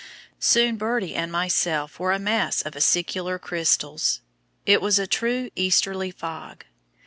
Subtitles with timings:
[0.39, 4.19] Soon Birdie and myself were a mass of acicular crystals;
[4.65, 6.65] it was a true easterly fog.